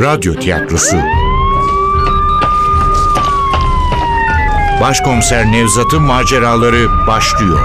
Radyo 0.00 0.34
tiyatrosu. 0.34 0.96
Başkomiser 4.80 5.52
Nevzat'ın 5.52 6.02
maceraları 6.02 7.06
başlıyor. 7.06 7.60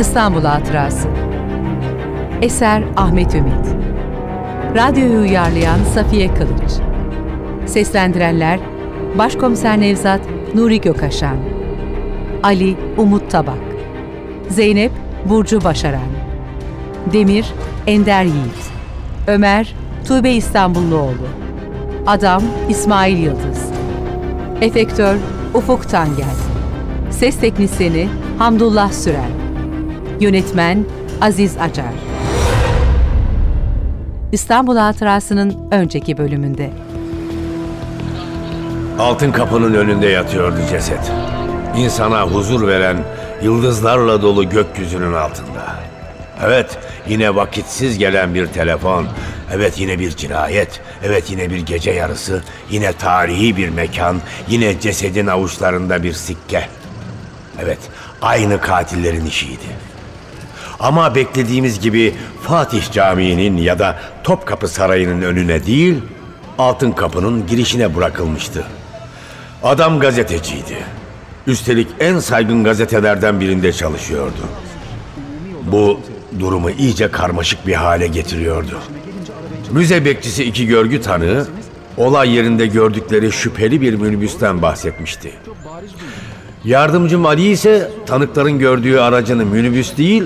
İstanbul 0.00 0.44
Hatırası. 0.44 1.08
Eser 2.42 2.82
Ahmet 2.96 3.34
Ümit. 3.34 3.66
Radyoyu 4.76 5.20
uyarlayan 5.20 5.78
Safiye 5.94 6.34
Kılıç. 6.34 6.72
Seslendirenler 7.66 8.60
Başkomiser 9.18 9.80
Nevzat 9.80 10.20
Nuri 10.54 10.80
Gökaşan 10.80 11.36
Ali 12.42 12.76
Umut 12.96 13.30
Tabak 13.30 13.71
Zeynep 14.52 14.92
Burcu 15.24 15.64
Başaran. 15.64 16.08
Demir 17.12 17.46
Ender 17.86 18.24
Yiğit. 18.24 18.70
Ömer 19.26 19.74
Tuğbe 20.08 20.30
İstanbulluoğlu. 20.30 21.28
Adam 22.06 22.42
İsmail 22.68 23.18
Yıldız. 23.18 23.70
Efektör 24.60 25.16
Ufuk 25.54 25.88
Tangel. 25.88 26.36
Ses 27.10 27.40
Teknisini 27.40 28.08
Hamdullah 28.38 28.92
Süren 28.92 29.30
Yönetmen 30.20 30.84
Aziz 31.20 31.56
Acar. 31.58 31.94
İstanbul 34.32 34.76
Hatırası'nın 34.76 35.56
önceki 35.70 36.18
bölümünde. 36.18 36.70
Altın 38.98 39.32
kapının 39.32 39.74
önünde 39.74 40.06
yatıyordu 40.06 40.56
ceset. 40.70 41.12
İnsana 41.76 42.22
huzur 42.22 42.66
veren 42.66 42.96
yıldızlarla 43.42 44.22
dolu 44.22 44.48
gökyüzünün 44.48 45.12
altında. 45.12 45.76
Evet, 46.44 46.78
yine 47.08 47.34
vakitsiz 47.34 47.98
gelen 47.98 48.34
bir 48.34 48.46
telefon. 48.46 49.06
Evet 49.52 49.78
yine 49.78 49.98
bir 49.98 50.10
cinayet. 50.10 50.80
Evet 51.04 51.30
yine 51.30 51.50
bir 51.50 51.60
gece 51.60 51.90
yarısı. 51.90 52.42
Yine 52.70 52.92
tarihi 52.92 53.56
bir 53.56 53.68
mekan. 53.68 54.20
Yine 54.48 54.80
cesedin 54.80 55.26
avuçlarında 55.26 56.02
bir 56.02 56.12
sikke. 56.12 56.68
Evet, 57.62 57.78
aynı 58.22 58.60
katillerin 58.60 59.26
işiydi. 59.26 59.66
Ama 60.80 61.14
beklediğimiz 61.14 61.80
gibi 61.80 62.14
Fatih 62.42 62.92
Camii'nin 62.92 63.56
ya 63.56 63.78
da 63.78 63.98
Topkapı 64.24 64.68
Sarayı'nın 64.68 65.22
önüne 65.22 65.66
değil, 65.66 66.02
Altın 66.58 66.92
Kapı'nın 66.92 67.46
girişine 67.46 67.96
bırakılmıştı. 67.96 68.64
Adam 69.62 70.00
gazeteciydi. 70.00 71.01
Üstelik 71.46 71.88
en 72.00 72.18
saygın 72.18 72.64
gazetelerden 72.64 73.40
birinde 73.40 73.72
çalışıyordu. 73.72 74.42
Bu 75.72 76.00
durumu 76.40 76.70
iyice 76.70 77.10
karmaşık 77.10 77.66
bir 77.66 77.74
hale 77.74 78.06
getiriyordu. 78.06 78.78
Müze 79.70 80.04
bekçisi 80.04 80.44
iki 80.44 80.66
görgü 80.66 81.00
tanığı 81.00 81.46
olay 81.96 82.34
yerinde 82.34 82.66
gördükleri 82.66 83.32
şüpheli 83.32 83.80
bir 83.80 83.94
minibüsten 83.94 84.62
bahsetmişti. 84.62 85.32
Yardımcım 86.64 87.26
Ali 87.26 87.50
ise 87.50 87.90
tanıkların 88.06 88.58
gördüğü 88.58 88.98
aracının 88.98 89.46
minibüs 89.46 89.96
değil, 89.96 90.24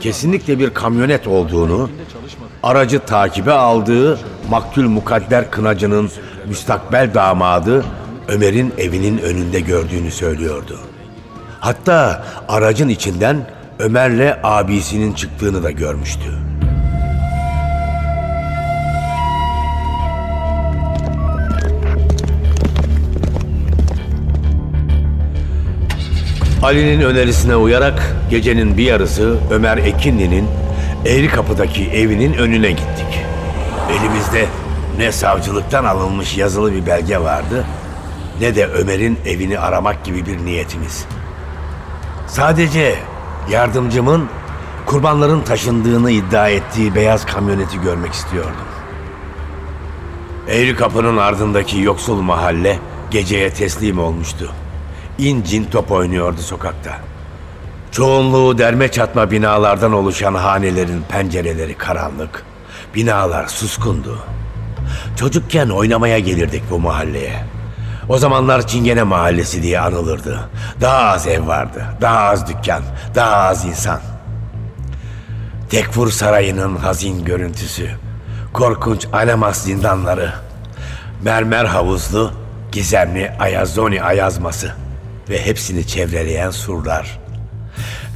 kesinlikle 0.00 0.58
bir 0.58 0.70
kamyonet 0.70 1.26
olduğunu, 1.26 1.90
aracı 2.62 2.98
takibe 2.98 3.52
aldığı 3.52 4.18
maktul 4.50 4.88
mukadder 4.88 5.50
kınacının 5.50 6.10
müstakbel 6.48 7.14
damadı 7.14 7.84
Ömer'in 8.28 8.72
evinin 8.78 9.18
önünde 9.18 9.60
gördüğünü 9.60 10.10
söylüyordu. 10.10 10.80
Hatta 11.60 12.24
aracın 12.48 12.88
içinden 12.88 13.36
Ömer'le 13.78 14.38
abisinin 14.42 15.12
çıktığını 15.12 15.62
da 15.62 15.70
görmüştü. 15.70 16.30
Ali'nin 26.62 27.00
önerisine 27.00 27.56
uyarak 27.56 28.16
gecenin 28.30 28.76
bir 28.76 28.84
yarısı 28.84 29.36
Ömer 29.50 29.76
Ekinli'nin 29.76 30.48
Eğri 31.06 31.28
Kapı'daki 31.28 31.90
evinin 31.90 32.32
önüne 32.32 32.70
gittik. 32.70 33.20
Elimizde 33.90 34.46
ne 34.98 35.12
savcılıktan 35.12 35.84
alınmış 35.84 36.36
yazılı 36.36 36.72
bir 36.72 36.86
belge 36.86 37.18
vardı 37.18 37.64
ne 38.40 38.56
de 38.56 38.66
Ömer'in 38.66 39.18
evini 39.26 39.58
aramak 39.58 40.04
gibi 40.04 40.26
bir 40.26 40.44
niyetimiz. 40.44 41.04
Sadece 42.26 42.98
yardımcımın 43.50 44.28
kurbanların 44.86 45.40
taşındığını 45.40 46.10
iddia 46.10 46.48
ettiği 46.48 46.94
beyaz 46.94 47.26
kamyoneti 47.26 47.80
görmek 47.80 48.12
istiyordum. 48.12 48.52
Eğri 50.48 50.76
kapının 50.76 51.16
ardındaki 51.16 51.80
yoksul 51.80 52.20
mahalle 52.20 52.78
geceye 53.10 53.50
teslim 53.50 53.98
olmuştu. 53.98 54.52
İncin 55.18 55.64
top 55.64 55.92
oynuyordu 55.92 56.40
sokakta. 56.40 56.98
Çoğunluğu 57.92 58.58
derme 58.58 58.90
çatma 58.90 59.30
binalardan 59.30 59.92
oluşan 59.92 60.34
hanelerin 60.34 61.02
pencereleri 61.08 61.74
karanlık. 61.74 62.44
Binalar 62.94 63.46
suskundu. 63.46 64.18
Çocukken 65.16 65.68
oynamaya 65.68 66.18
gelirdik 66.18 66.62
bu 66.70 66.78
mahalleye. 66.78 67.53
O 68.08 68.18
zamanlar 68.18 68.66
Çingene 68.66 69.02
Mahallesi 69.02 69.62
diye 69.62 69.80
anılırdı. 69.80 70.48
Daha 70.80 70.98
az 70.98 71.26
ev 71.26 71.46
vardı, 71.46 71.84
daha 72.00 72.20
az 72.20 72.48
dükkan, 72.48 72.82
daha 73.14 73.36
az 73.36 73.64
insan. 73.64 74.00
Tekfur 75.70 76.10
Sarayı'nın 76.10 76.76
hazin 76.76 77.24
görüntüsü, 77.24 77.90
korkunç 78.52 79.06
Alemas 79.12 79.64
zindanları, 79.64 80.32
mermer 81.22 81.64
havuzlu, 81.64 82.32
gizemli 82.72 83.32
Ayazoni 83.40 84.02
ayazması 84.02 84.72
ve 85.30 85.46
hepsini 85.46 85.86
çevreleyen 85.86 86.50
surlar. 86.50 87.18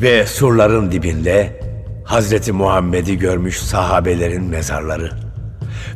Ve 0.02 0.26
surların 0.26 0.92
dibinde 0.92 1.60
Hazreti 2.04 2.52
Muhammed'i 2.52 3.18
görmüş 3.18 3.58
sahabelerin 3.58 4.44
mezarları. 4.44 5.27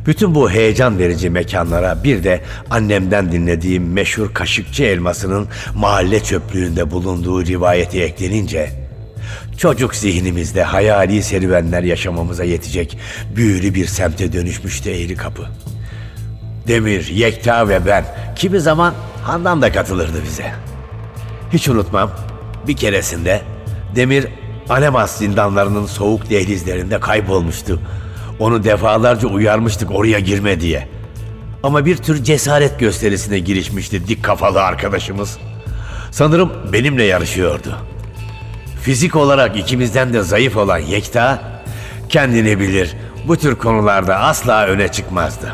Bütün 0.05 0.35
bu 0.35 0.51
heyecan 0.51 0.99
verici 0.99 1.29
mekanlara 1.29 2.03
bir 2.03 2.23
de 2.23 2.41
annemden 2.69 3.31
dinlediğim 3.31 3.93
meşhur 3.93 4.33
kaşıkçı 4.33 4.83
elmasının 4.83 5.47
mahalle 5.75 6.23
çöplüğünde 6.23 6.91
bulunduğu 6.91 7.45
rivayeti 7.45 8.03
eklenince 8.03 8.69
çocuk 9.57 9.95
zihnimizde 9.95 10.63
hayali 10.63 11.23
serüvenler 11.23 11.83
yaşamamıza 11.83 12.43
yetecek 12.43 12.97
büyülü 13.35 13.73
bir 13.73 13.85
semte 13.85 14.33
dönüşmüştü 14.33 14.89
Eğri 14.89 15.15
Kapı. 15.15 15.43
Demir, 16.67 17.07
Yekta 17.07 17.69
ve 17.69 17.85
ben 17.85 18.05
kimi 18.35 18.59
zaman 18.59 18.93
Handan 19.23 19.61
da 19.61 19.71
katılırdı 19.71 20.23
bize. 20.23 20.51
Hiç 21.53 21.69
unutmam 21.69 22.11
bir 22.67 22.75
keresinde 22.75 23.41
Demir 23.95 24.27
Alemas 24.69 25.17
zindanlarının 25.17 25.85
soğuk 25.85 26.29
dehlizlerinde 26.29 26.99
kaybolmuştu. 26.99 27.79
Onu 28.39 28.63
defalarca 28.63 29.27
uyarmıştık 29.27 29.91
oraya 29.91 30.19
girme 30.19 30.59
diye. 30.59 30.87
Ama 31.63 31.85
bir 31.85 31.97
tür 31.97 32.23
cesaret 32.23 32.79
gösterisine 32.79 33.39
girişmişti 33.39 34.07
dik 34.07 34.23
kafalı 34.23 34.63
arkadaşımız. 34.63 35.37
Sanırım 36.11 36.51
benimle 36.73 37.03
yarışıyordu. 37.03 37.77
Fizik 38.81 39.15
olarak 39.15 39.57
ikimizden 39.57 40.13
de 40.13 40.21
zayıf 40.21 40.57
olan 40.57 40.77
Yekta 40.77 41.41
kendini 42.09 42.59
bilir 42.59 42.95
bu 43.27 43.37
tür 43.37 43.55
konularda 43.55 44.19
asla 44.19 44.65
öne 44.65 44.87
çıkmazdı. 44.87 45.53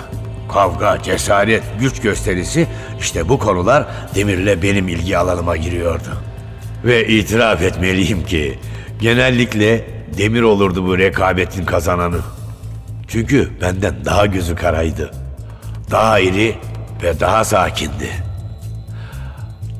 Kavga, 0.53 1.03
cesaret, 1.03 1.63
güç 1.79 2.01
gösterisi 2.01 2.67
işte 2.99 3.29
bu 3.29 3.39
konular 3.39 3.85
Demir'le 4.15 4.61
benim 4.61 4.87
ilgi 4.87 5.17
alanıma 5.17 5.57
giriyordu. 5.57 6.09
Ve 6.85 7.07
itiraf 7.07 7.61
etmeliyim 7.61 8.25
ki 8.25 8.59
genellikle 9.01 9.85
Demir 10.17 10.41
olurdu 10.41 10.85
bu 10.85 10.97
rekabetin 10.97 11.65
kazananı. 11.65 12.19
Çünkü 13.09 13.49
benden 13.61 13.95
daha 14.05 14.25
gözü 14.25 14.55
karaydı. 14.55 15.11
Daha 15.91 16.19
iri 16.19 16.55
ve 17.03 17.19
daha 17.19 17.43
sakindi. 17.43 18.09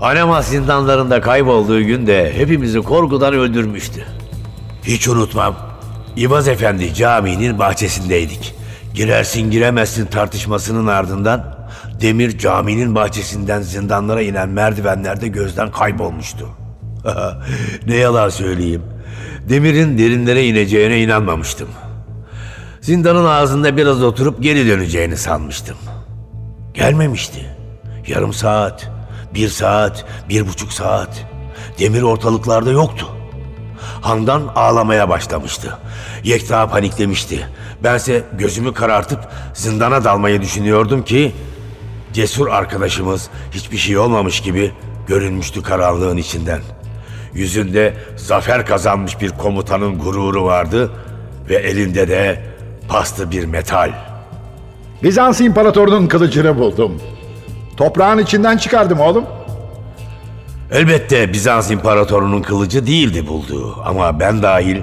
Anema 0.02 0.42
zindanlarında 0.42 1.22
kaybolduğu 1.22 1.82
günde 1.84 2.34
hepimizi 2.38 2.82
korkudan 2.82 3.34
öldürmüştü. 3.34 4.06
Hiç 4.84 5.08
unutmam. 5.08 5.56
İvaz 6.16 6.48
Efendi 6.48 6.94
caminin 6.94 7.60
bahçesindeydik. 7.60 8.56
Girersin 8.94 9.52
giremezsin 9.52 10.06
tartışmasının 10.06 10.88
ardından 10.88 11.60
Demir 12.02 12.38
caminin 12.38 12.96
bahçesinden 12.96 13.62
zindanlara 13.62 14.22
inen 14.22 14.50
merdivenlerde 14.50 15.28
gözden 15.28 15.72
kaybolmuştu. 15.72 16.50
ne 17.88 17.96
yalan 17.96 18.30
söyleyeyim. 18.30 18.84
Demir'in 19.50 19.98
derinlere 19.98 20.46
ineceğine 20.46 21.02
inanmamıştım.'' 21.02 21.89
Zindanın 22.82 23.26
ağzında 23.26 23.78
biraz 23.78 24.04
oturup 24.04 24.44
geri 24.44 24.68
döneceğini 24.68 25.18
sanmıştım. 25.18 25.78
Gelmemişti. 26.74 27.46
Yarım 28.08 28.34
saat, 28.34 28.92
bir 29.34 29.50
saat, 29.50 30.06
bir 30.30 30.48
buçuk 30.48 30.74
saat. 30.74 31.26
Demir 31.80 32.02
ortalıklarda 32.02 32.72
yoktu. 32.72 33.08
Handan 34.02 34.52
ağlamaya 34.56 35.10
başlamıştı. 35.10 35.78
Yekta 36.24 36.70
paniklemişti. 36.70 37.48
Bense 37.84 38.24
gözümü 38.38 38.74
karartıp 38.74 39.20
zindana 39.54 40.04
dalmayı 40.04 40.42
düşünüyordum 40.42 41.04
ki 41.04 41.32
cesur 42.14 42.48
arkadaşımız 42.48 43.30
hiçbir 43.52 43.78
şey 43.78 43.98
olmamış 43.98 44.42
gibi 44.42 44.72
görünmüştü 45.08 45.64
karanlığın 45.64 46.18
içinden. 46.18 46.62
Yüzünde 47.34 47.94
zafer 48.16 48.66
kazanmış 48.66 49.22
bir 49.22 49.30
komutanın 49.30 50.00
gururu 50.00 50.46
vardı 50.46 50.92
ve 51.50 51.56
elinde 51.56 52.08
de 52.08 52.49
pastı 52.90 53.32
bir 53.32 53.46
metal. 53.46 53.92
Bizans 55.04 55.42
imparatorunun 55.42 56.08
kılıcını 56.08 56.58
buldum. 56.58 57.02
Toprağın 57.78 58.18
içinden 58.18 58.58
çıkardım 58.58 59.00
oğlum. 59.00 59.26
Elbette 60.72 61.34
Bizans 61.34 61.72
imparatorunun 61.72 62.42
kılıcı 62.42 62.88
değildi 62.88 63.28
bulduğu 63.28 63.76
ama 63.86 64.20
ben 64.20 64.44
dahil 64.44 64.82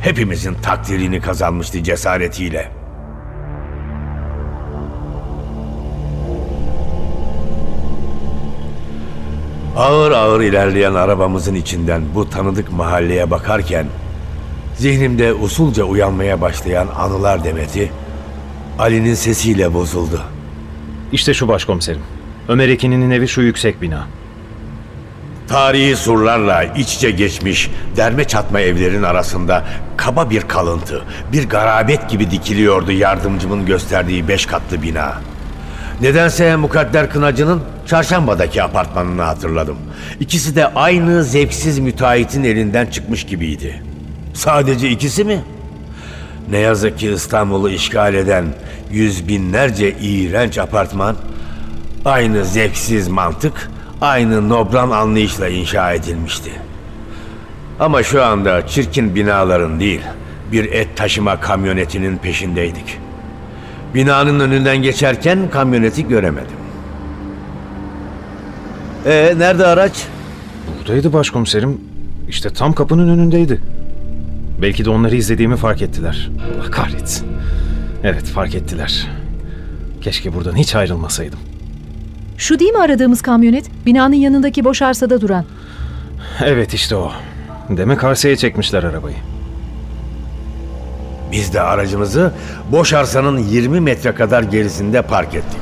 hepimizin 0.00 0.54
takdirini 0.54 1.20
kazanmıştı 1.20 1.82
cesaretiyle. 1.82 2.68
Ağır 9.76 10.12
ağır 10.12 10.40
ilerleyen 10.40 10.94
arabamızın 10.94 11.54
içinden 11.54 12.02
bu 12.14 12.30
tanıdık 12.30 12.72
mahalleye 12.72 13.30
bakarken 13.30 13.86
zihnimde 14.78 15.34
usulca 15.34 15.84
uyanmaya 15.84 16.40
başlayan 16.40 16.88
anılar 16.98 17.44
demeti 17.44 17.92
Ali'nin 18.78 19.14
sesiyle 19.14 19.74
bozuldu. 19.74 20.22
İşte 21.12 21.34
şu 21.34 21.48
başkomiserim. 21.48 22.02
Ömer 22.48 22.68
Ekin'in 22.68 23.10
evi 23.10 23.28
şu 23.28 23.42
yüksek 23.42 23.82
bina. 23.82 24.06
Tarihi 25.48 25.96
surlarla 25.96 26.64
iç 26.64 26.94
içe 26.94 27.10
geçmiş 27.10 27.70
derme 27.96 28.24
çatma 28.24 28.60
evlerin 28.60 29.02
arasında 29.02 29.64
kaba 29.96 30.30
bir 30.30 30.40
kalıntı, 30.40 31.02
bir 31.32 31.48
garabet 31.48 32.10
gibi 32.10 32.30
dikiliyordu 32.30 32.92
yardımcımın 32.92 33.66
gösterdiği 33.66 34.28
beş 34.28 34.46
katlı 34.46 34.82
bina. 34.82 35.14
Nedense 36.00 36.56
Mukadder 36.56 37.10
Kınacı'nın 37.10 37.62
çarşambadaki 37.86 38.62
apartmanını 38.62 39.22
hatırladım. 39.22 39.76
İkisi 40.20 40.56
de 40.56 40.66
aynı 40.66 41.24
zevksiz 41.24 41.78
müteahhitin 41.78 42.44
elinden 42.44 42.86
çıkmış 42.86 43.26
gibiydi. 43.26 43.82
Sadece 44.38 44.90
ikisi 44.90 45.24
mi? 45.24 45.40
Ne 46.50 46.58
yazık 46.58 46.98
ki 46.98 47.10
İstanbul'u 47.10 47.70
işgal 47.70 48.14
eden 48.14 48.44
yüz 48.90 49.28
binlerce 49.28 49.92
iğrenç 50.00 50.58
apartman 50.58 51.16
aynı 52.04 52.44
zevksiz 52.44 53.08
mantık, 53.08 53.70
aynı 54.00 54.48
nobran 54.48 54.90
anlayışla 54.90 55.48
inşa 55.48 55.92
edilmişti. 55.92 56.50
Ama 57.80 58.02
şu 58.02 58.24
anda 58.24 58.66
çirkin 58.66 59.14
binaların 59.14 59.80
değil, 59.80 60.00
bir 60.52 60.72
et 60.72 60.96
taşıma 60.96 61.40
kamyonetinin 61.40 62.16
peşindeydik. 62.16 62.98
Binanın 63.94 64.40
önünden 64.40 64.76
geçerken 64.76 65.50
kamyoneti 65.50 66.08
göremedim. 66.08 66.58
Ee, 69.06 69.34
nerede 69.38 69.66
araç? 69.66 70.06
Buradaydı 70.78 71.12
başkomiserim. 71.12 71.80
İşte 72.28 72.50
tam 72.50 72.72
kapının 72.72 73.08
önündeydi. 73.08 73.77
Belki 74.62 74.84
de 74.84 74.90
onları 74.90 75.16
izlediğimi 75.16 75.56
fark 75.56 75.82
ettiler. 75.82 76.30
Allah 76.60 76.70
kahretsin. 76.70 77.26
Evet 78.04 78.24
fark 78.24 78.54
ettiler. 78.54 79.06
Keşke 80.00 80.34
buradan 80.34 80.56
hiç 80.56 80.74
ayrılmasaydım. 80.74 81.38
Şu 82.38 82.58
değil 82.58 82.70
mi 82.70 82.78
aradığımız 82.78 83.22
kamyonet? 83.22 83.70
Binanın 83.86 84.14
yanındaki 84.14 84.64
boş 84.64 84.82
arsada 84.82 85.20
duran. 85.20 85.44
Evet 86.44 86.74
işte 86.74 86.96
o. 86.96 87.12
Demek 87.68 88.04
arsaya 88.04 88.36
çekmişler 88.36 88.82
arabayı. 88.82 89.16
Biz 91.32 91.54
de 91.54 91.60
aracımızı 91.60 92.32
boş 92.72 92.92
arsanın 92.92 93.38
20 93.38 93.80
metre 93.80 94.14
kadar 94.14 94.42
gerisinde 94.42 95.02
park 95.02 95.34
ettik. 95.34 95.60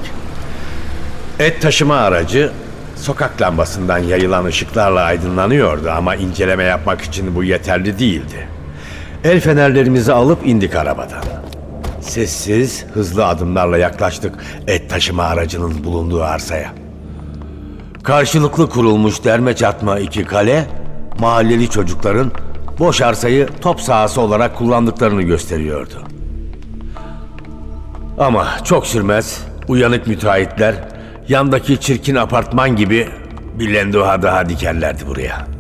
Et 1.39 1.63
taşıma 1.63 1.97
aracı 1.97 2.51
sokak 2.97 3.43
lambasından 3.43 3.99
yayılan 3.99 4.45
ışıklarla 4.45 5.01
aydınlanıyordu 5.01 5.91
ama 5.91 6.15
inceleme 6.15 6.65
yapmak 6.65 7.01
için 7.01 7.35
bu 7.35 7.45
yeterli 7.45 7.99
değildi. 7.99 8.56
El 9.27 9.41
fenerlerimizi 9.41 10.13
alıp 10.13 10.47
indik 10.47 10.75
arabadan. 10.75 11.23
Sessiz, 12.01 12.85
hızlı 12.95 13.27
adımlarla 13.27 13.79
yaklaştık 13.79 14.35
et 14.67 14.91
taşıma 14.91 15.23
aracının 15.23 15.85
bulunduğu 15.85 16.23
arsaya. 16.23 16.73
Karşılıklı 18.03 18.69
kurulmuş 18.69 19.25
derme 19.25 19.57
çatma 19.57 19.99
iki 19.99 20.25
kale, 20.25 20.65
mahalleli 21.19 21.71
çocukların 21.71 22.33
boş 22.79 23.01
arsayı 23.01 23.49
top 23.61 23.81
sahası 23.81 24.21
olarak 24.21 24.57
kullandıklarını 24.57 25.23
gösteriyordu. 25.23 26.03
Ama 28.19 28.47
çok 28.65 28.87
sürmez, 28.87 29.45
uyanık 29.69 30.07
müteahhitler 30.07 30.75
yandaki 31.29 31.81
çirkin 31.81 32.15
apartman 32.15 32.77
gibi 32.77 33.09
bir 33.59 33.75
lenduha 33.75 34.23
daha 34.23 34.49
dikerlerdi 34.49 35.07
buraya. 35.07 35.56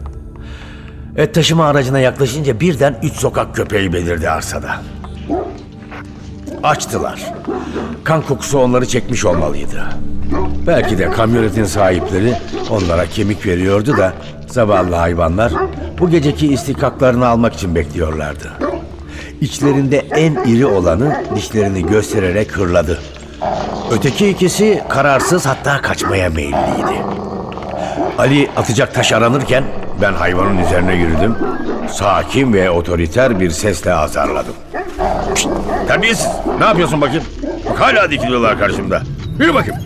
Et 1.17 1.35
taşıma 1.35 1.67
aracına 1.67 1.99
yaklaşınca 1.99 2.61
birden 2.61 2.99
üç 3.03 3.13
sokak 3.13 3.57
köpeği 3.57 3.93
belirdi 3.93 4.31
arsada. 4.31 4.71
Açtılar. 6.63 7.33
Kan 8.05 8.23
kokusu 8.23 8.59
onları 8.59 8.87
çekmiş 8.87 9.25
olmalıydı. 9.25 9.85
Belki 10.67 10.99
de 10.99 11.11
kamyonetin 11.11 11.65
sahipleri 11.65 12.35
onlara 12.71 13.07
kemik 13.07 13.47
veriyordu 13.47 13.97
da 13.97 14.13
zavallı 14.47 14.95
hayvanlar 14.95 15.53
bu 15.99 16.11
geceki 16.11 16.53
istikaklarını 16.53 17.27
almak 17.27 17.55
için 17.55 17.75
bekliyorlardı. 17.75 18.53
İçlerinde 19.41 19.99
en 19.99 20.33
iri 20.45 20.67
olanı 20.67 21.23
dişlerini 21.35 21.87
göstererek 21.87 22.53
hırladı. 22.57 22.99
Öteki 23.91 24.29
ikisi 24.29 24.83
kararsız 24.89 25.47
hatta 25.47 25.83
kaçmaya 25.83 26.31
meyilliydi. 26.31 27.03
Ali 28.19 28.51
atacak 28.57 28.95
taş 28.95 29.13
aranırken 29.13 29.65
ben 30.03 30.13
hayvanın 30.13 30.59
üzerine 30.59 30.95
yürüdüm. 30.95 31.35
Sakin 31.93 32.53
ve 32.53 32.71
otoriter 32.71 33.41
bir 33.41 33.51
sesle 33.51 33.95
azarladım. 33.95 34.55
Terbiyesiz. 35.89 36.29
Ne 36.59 36.65
yapıyorsun 36.65 37.01
bakayım? 37.01 37.25
Bak 37.71 37.81
hala 37.81 38.11
dikiliyorlar 38.11 38.59
karşımda. 38.59 39.03
Yürü 39.39 39.55
bakayım. 39.55 39.81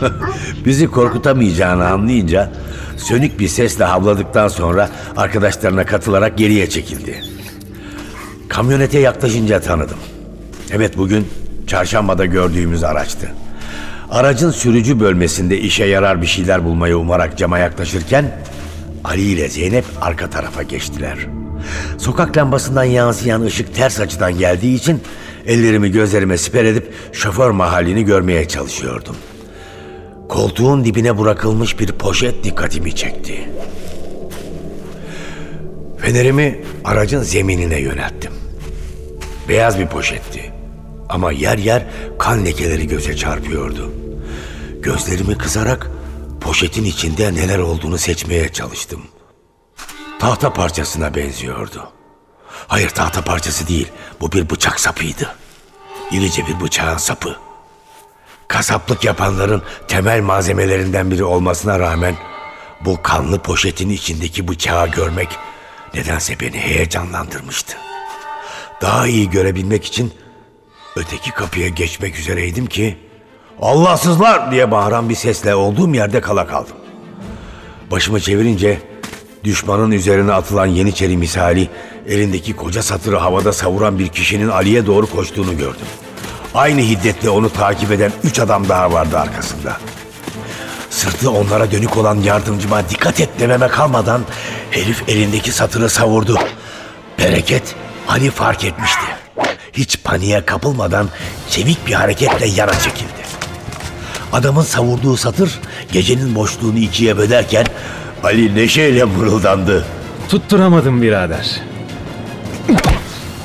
Bizi 0.64 0.86
korkutamayacağını 0.86 1.88
anlayınca 1.88 2.50
sönük 2.96 3.38
bir 3.38 3.48
sesle 3.48 3.84
havladıktan 3.84 4.48
sonra 4.48 4.88
arkadaşlarına 5.16 5.86
katılarak 5.86 6.38
geriye 6.38 6.68
çekildi. 6.68 7.22
Kamyonete 8.48 8.98
yaklaşınca 8.98 9.60
tanıdım. 9.60 9.98
Evet 10.72 10.96
bugün 10.98 11.28
çarşambada 11.66 12.24
gördüğümüz 12.24 12.84
araçtı. 12.84 13.32
Aracın 14.10 14.50
sürücü 14.50 15.00
bölmesinde 15.00 15.58
işe 15.58 15.84
yarar 15.84 16.22
bir 16.22 16.26
şeyler 16.26 16.64
bulmayı 16.64 16.98
umarak 16.98 17.38
cama 17.38 17.58
yaklaşırken 17.58 18.40
Ali 19.04 19.22
ile 19.22 19.48
Zeynep 19.48 19.84
arka 20.00 20.30
tarafa 20.30 20.62
geçtiler. 20.62 21.18
Sokak 21.98 22.36
lambasından 22.36 22.84
yansıyan 22.84 23.42
ışık 23.42 23.74
ters 23.74 24.00
açıdan 24.00 24.38
geldiği 24.38 24.74
için 24.74 25.02
ellerimi 25.46 25.90
gözlerime 25.90 26.38
siper 26.38 26.64
edip 26.64 26.92
şoför 27.12 27.50
mahallini 27.50 28.04
görmeye 28.04 28.48
çalışıyordum. 28.48 29.16
Koltuğun 30.28 30.84
dibine 30.84 31.18
bırakılmış 31.18 31.80
bir 31.80 31.92
poşet 31.92 32.44
dikkatimi 32.44 32.94
çekti. 32.94 33.48
Fenerimi 35.98 36.60
aracın 36.84 37.22
zeminine 37.22 37.80
yönelttim. 37.80 38.32
Beyaz 39.48 39.78
bir 39.78 39.86
poşetti. 39.86 40.47
Ama 41.08 41.32
yer 41.32 41.58
yer 41.58 41.86
kan 42.18 42.44
lekeleri 42.44 42.86
göze 42.86 43.16
çarpıyordu. 43.16 43.92
Gözlerimi 44.80 45.38
kızarak 45.38 45.90
poşetin 46.40 46.84
içinde 46.84 47.34
neler 47.34 47.58
olduğunu 47.58 47.98
seçmeye 47.98 48.48
çalıştım. 48.48 49.02
Tahta 50.18 50.52
parçasına 50.52 51.14
benziyordu. 51.14 51.92
Hayır 52.68 52.88
tahta 52.88 53.24
parçası 53.24 53.68
değil, 53.68 53.88
bu 54.20 54.32
bir 54.32 54.50
bıçak 54.50 54.80
sapıydı. 54.80 55.34
İrice 56.12 56.46
bir 56.46 56.60
bıçağın 56.60 56.96
sapı. 56.96 57.36
Kasaplık 58.48 59.04
yapanların 59.04 59.62
temel 59.88 60.20
malzemelerinden 60.20 61.10
biri 61.10 61.24
olmasına 61.24 61.78
rağmen 61.78 62.14
bu 62.80 63.02
kanlı 63.02 63.38
poşetin 63.38 63.90
içindeki 63.90 64.48
bıçağı 64.48 64.88
görmek 64.88 65.28
nedense 65.94 66.40
beni 66.40 66.58
heyecanlandırmıştı. 66.58 67.76
Daha 68.82 69.06
iyi 69.06 69.30
görebilmek 69.30 69.84
için 69.84 70.12
öteki 70.98 71.30
kapıya 71.30 71.68
geçmek 71.68 72.18
üzereydim 72.18 72.66
ki 72.66 72.96
Allahsızlar 73.62 74.50
diye 74.50 74.70
bağıran 74.70 75.08
bir 75.08 75.14
sesle 75.14 75.54
olduğum 75.54 75.94
yerde 75.94 76.20
kala 76.20 76.46
kaldım. 76.46 76.76
Başımı 77.90 78.20
çevirince 78.20 78.78
düşmanın 79.44 79.90
üzerine 79.90 80.32
atılan 80.32 80.66
Yeniçeri 80.66 81.16
misali 81.16 81.68
elindeki 82.08 82.56
koca 82.56 82.82
satırı 82.82 83.16
havada 83.16 83.52
savuran 83.52 83.98
bir 83.98 84.08
kişinin 84.08 84.48
Ali'ye 84.48 84.86
doğru 84.86 85.06
koştuğunu 85.06 85.58
gördüm. 85.58 85.86
Aynı 86.54 86.80
hiddetle 86.80 87.30
onu 87.30 87.50
takip 87.50 87.90
eden 87.92 88.12
üç 88.24 88.38
adam 88.38 88.68
daha 88.68 88.92
vardı 88.92 89.18
arkasında. 89.18 89.76
Sırtı 90.90 91.30
onlara 91.30 91.70
dönük 91.70 91.96
olan 91.96 92.16
yardımcıma 92.20 92.88
dikkat 92.88 93.20
et 93.20 93.28
dememe 93.40 93.68
kalmadan 93.68 94.22
Herif 94.70 95.08
elindeki 95.08 95.52
satırı 95.52 95.88
savurdu. 95.88 96.38
Bereket 97.18 97.74
Ali 98.08 98.30
fark 98.30 98.64
etmişti. 98.64 99.17
Hiç 99.72 99.98
paniğe 100.04 100.44
kapılmadan 100.44 101.08
çevik 101.50 101.86
bir 101.86 101.92
hareketle 101.92 102.46
yana 102.46 102.72
çekildi. 102.72 103.08
Adamın 104.32 104.62
savurduğu 104.62 105.16
satır 105.16 105.60
gecenin 105.92 106.34
boşluğunu 106.34 106.78
ikiye 106.78 107.16
bölerken 107.18 107.66
Ali 108.24 108.54
neşeyle 108.54 109.04
mırıldandı. 109.04 109.84
Tutturamadım 110.28 111.02
birader. 111.02 111.60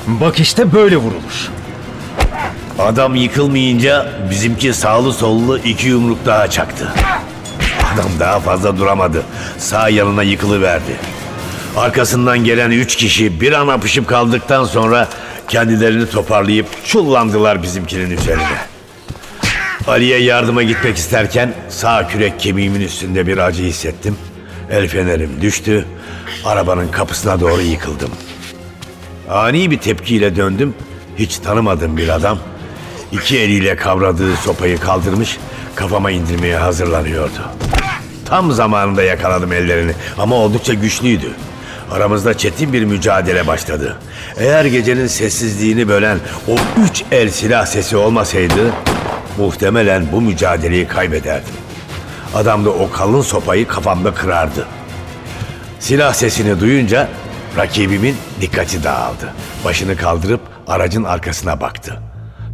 Bak 0.06 0.40
işte 0.40 0.72
böyle 0.72 0.96
vurulur. 0.96 1.50
Adam 2.78 3.14
yıkılmayınca 3.14 4.06
bizimki 4.30 4.74
sağlı 4.74 5.12
sollu 5.12 5.58
iki 5.58 5.88
yumruk 5.88 6.26
daha 6.26 6.50
çaktı. 6.50 6.92
Adam 7.94 8.10
daha 8.20 8.40
fazla 8.40 8.78
duramadı. 8.78 9.22
Sağ 9.58 9.88
yanına 9.88 10.22
yıkılıverdi. 10.22 10.96
Arkasından 11.76 12.38
gelen 12.38 12.70
üç 12.70 12.96
kişi 12.96 13.40
bir 13.40 13.52
an 13.52 13.68
apışıp 13.68 14.08
kaldıktan 14.08 14.64
sonra 14.64 15.08
kendilerini 15.48 16.10
toparlayıp 16.10 16.66
çullandılar 16.84 17.62
bizimkinin 17.62 18.10
üzerine. 18.10 18.58
Ali'ye 19.86 20.18
yardıma 20.18 20.62
gitmek 20.62 20.96
isterken 20.96 21.54
sağ 21.68 22.06
kürek 22.06 22.40
kemiğimin 22.40 22.80
üstünde 22.80 23.26
bir 23.26 23.38
acı 23.38 23.62
hissettim. 23.62 24.16
El 24.70 24.88
fenerim 24.88 25.40
düştü. 25.40 25.84
Arabanın 26.44 26.88
kapısına 26.88 27.40
doğru 27.40 27.62
yıkıldım. 27.62 28.10
Ani 29.30 29.70
bir 29.70 29.78
tepkiyle 29.78 30.36
döndüm. 30.36 30.74
Hiç 31.18 31.38
tanımadığım 31.38 31.96
bir 31.96 32.08
adam 32.08 32.38
iki 33.12 33.38
eliyle 33.38 33.76
kavradığı 33.76 34.36
sopayı 34.36 34.78
kaldırmış 34.78 35.38
kafama 35.74 36.10
indirmeye 36.10 36.56
hazırlanıyordu. 36.56 37.40
Tam 38.26 38.52
zamanında 38.52 39.02
yakaladım 39.02 39.52
ellerini 39.52 39.92
ama 40.18 40.36
oldukça 40.36 40.74
güçlüydü. 40.74 41.30
Aramızda 41.90 42.38
çetin 42.38 42.72
bir 42.72 42.84
mücadele 42.84 43.46
başladı. 43.46 43.96
Eğer 44.36 44.64
gecenin 44.64 45.06
sessizliğini 45.06 45.88
bölen 45.88 46.18
o 46.48 46.56
üç 46.84 47.04
el 47.12 47.30
silah 47.30 47.66
sesi 47.66 47.96
olmasaydı 47.96 48.72
muhtemelen 49.38 50.06
bu 50.12 50.20
mücadeleyi 50.20 50.88
kaybederdim. 50.88 51.54
Adam 52.34 52.64
da 52.64 52.70
o 52.70 52.90
kalın 52.90 53.22
sopayı 53.22 53.68
kafamda 53.68 54.14
kırardı. 54.14 54.66
Silah 55.80 56.14
sesini 56.14 56.60
duyunca 56.60 57.08
rakibimin 57.56 58.16
dikkati 58.40 58.84
dağıldı. 58.84 59.32
Başını 59.64 59.96
kaldırıp 59.96 60.40
aracın 60.66 61.04
arkasına 61.04 61.60
baktı. 61.60 62.00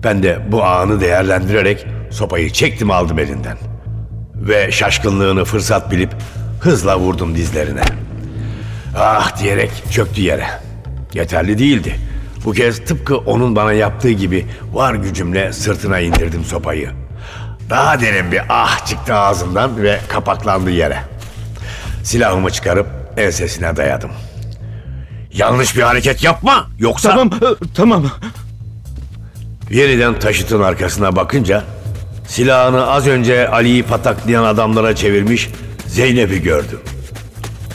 Ben 0.04 0.22
de 0.22 0.38
bu 0.48 0.64
anı 0.64 1.00
değerlendirerek 1.00 1.86
sopayı 2.10 2.52
çektim 2.52 2.90
aldım 2.90 3.18
elinden. 3.18 3.58
Ve 4.34 4.72
şaşkınlığını 4.72 5.44
fırsat 5.44 5.90
bilip 5.90 6.10
hızla 6.60 6.98
vurdum 6.98 7.34
dizlerine. 7.34 7.82
Ah 8.96 9.42
diyerek 9.42 9.70
çöktü 9.90 10.20
yere. 10.20 10.46
Yeterli 11.14 11.58
değildi. 11.58 11.96
Bu 12.44 12.52
kez 12.52 12.84
tıpkı 12.84 13.16
onun 13.18 13.56
bana 13.56 13.72
yaptığı 13.72 14.10
gibi 14.10 14.46
var 14.72 14.94
gücümle 14.94 15.52
sırtına 15.52 16.00
indirdim 16.00 16.44
sopayı. 16.44 16.90
Daha 17.70 18.00
derin 18.00 18.32
bir 18.32 18.42
ah 18.48 18.86
çıktı 18.86 19.14
ağzından 19.14 19.82
ve 19.82 20.00
kapaklandı 20.08 20.70
yere. 20.70 20.98
Silahımı 22.04 22.50
çıkarıp 22.50 22.86
ensesine 23.16 23.76
dayadım. 23.76 24.10
Yanlış 25.32 25.76
bir 25.76 25.82
hareket 25.82 26.24
yapma 26.24 26.66
yoksa... 26.78 27.10
Tamam, 27.10 27.30
e, 27.42 27.74
tamam. 27.74 28.10
Yeniden 29.70 30.18
taşıtın 30.18 30.62
arkasına 30.62 31.16
bakınca 31.16 31.64
silahını 32.28 32.90
az 32.90 33.06
önce 33.06 33.48
Ali'yi 33.48 33.82
pataklayan 33.82 34.44
adamlara 34.44 34.96
çevirmiş 34.96 35.48
Zeynep'i 35.86 36.42
gördüm. 36.42 36.80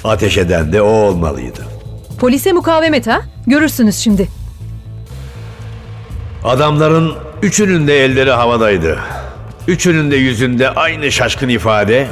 Ateş 0.06 0.38
eden 0.38 0.72
de 0.72 0.82
o 0.82 0.88
olmalıydı. 0.88 1.66
Polise 2.20 2.52
mukavemet 2.54 3.08
ha? 3.08 3.22
Görürsünüz 3.48 3.96
şimdi. 3.96 4.28
Adamların 6.44 7.14
üçünün 7.42 7.88
de 7.88 8.06
elleri 8.06 8.32
havadaydı. 8.32 9.00
Üçünün 9.68 10.12
de 10.12 10.16
yüzünde 10.16 10.70
aynı 10.70 11.12
şaşkın 11.12 11.50
ifade 11.50 12.08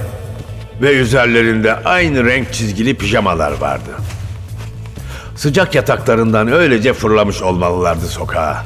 ve 0.81 0.93
üzerlerinde 0.93 1.75
aynı 1.75 2.25
renk 2.25 2.53
çizgili 2.53 2.93
pijamalar 2.97 3.51
vardı. 3.51 3.91
Sıcak 5.35 5.75
yataklarından 5.75 6.51
öylece 6.51 6.93
fırlamış 6.93 7.41
olmalılardı 7.41 8.07
sokağa. 8.07 8.63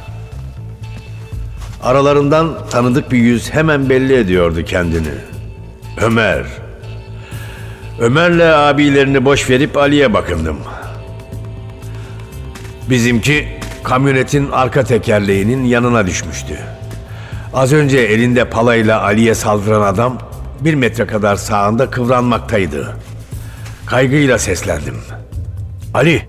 Aralarından 1.83 2.57
tanıdık 2.69 3.11
bir 3.11 3.17
yüz 3.17 3.53
hemen 3.53 3.89
belli 3.89 4.15
ediyordu 4.15 4.63
kendini. 4.65 5.13
Ömer. 6.01 6.66
Ömer'le 7.99 8.55
abilerini 8.55 9.25
boş 9.25 9.49
verip 9.49 9.77
Ali'ye 9.77 10.13
bakındım. 10.13 10.57
Bizimki 12.89 13.47
kamyonetin 13.83 14.51
arka 14.51 14.83
tekerleğinin 14.83 15.63
yanına 15.63 16.07
düşmüştü. 16.07 16.57
Az 17.53 17.73
önce 17.73 17.97
elinde 17.97 18.49
palayla 18.49 19.01
Ali'ye 19.01 19.35
saldıran 19.35 19.81
adam 19.81 20.17
bir 20.61 20.73
metre 20.73 21.07
kadar 21.07 21.35
sağında 21.35 21.89
kıvranmaktaydı. 21.89 22.95
Kaygıyla 23.85 24.37
seslendim. 24.37 24.97
Ali! 25.93 26.27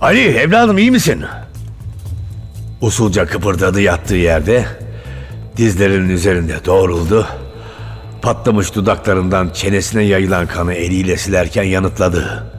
Ali 0.00 0.20
evladım 0.20 0.78
iyi 0.78 0.90
misin? 0.90 1.24
Usulca 2.80 3.26
kıpırdadı 3.26 3.80
yattığı 3.80 4.16
yerde. 4.16 4.64
Dizlerinin 5.56 6.08
üzerinde 6.08 6.64
doğruldu. 6.64 7.26
Patlamış 8.22 8.74
dudaklarından 8.74 9.50
çenesine 9.50 10.02
yayılan 10.02 10.46
kanı 10.46 10.74
eliyle 10.74 11.16
silerken 11.16 11.62
yanıtladı. 11.62 12.52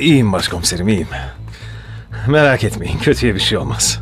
İyiyim 0.00 0.32
başkomiserim, 0.32 0.88
iyiyim. 0.88 1.08
Merak 2.26 2.64
etmeyin, 2.64 2.98
kötüye 2.98 3.34
bir 3.34 3.40
şey 3.40 3.58
olmaz. 3.58 4.00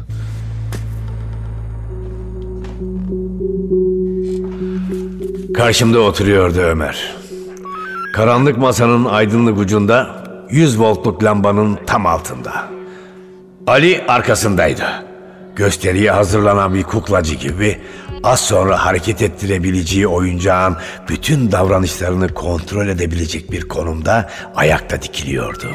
Karşımda 5.55 6.01
oturuyordu 6.01 6.59
Ömer. 6.59 7.15
Karanlık 8.15 8.59
masanın 8.59 9.05
aydınlık 9.05 9.59
ucunda 9.59 10.25
100 10.51 10.81
voltluk 10.81 11.25
lambanın 11.25 11.79
tam 11.87 12.07
altında. 12.07 12.53
Ali 13.67 14.05
arkasındaydı. 14.09 15.10
Gösteriye 15.61 16.11
hazırlanan 16.11 16.75
bir 16.75 16.83
kuklacı 16.83 17.35
gibi 17.35 17.79
az 18.23 18.41
sonra 18.41 18.85
hareket 18.85 19.23
ettirebileceği 19.23 20.07
oyuncağın 20.07 20.77
bütün 21.09 21.53
davranışlarını 21.53 22.35
kontrol 22.35 22.89
edebilecek 22.89 23.53
bir 23.53 23.61
konumda 23.69 24.31
ayakta 24.55 25.03
dikiliyordu. 25.03 25.67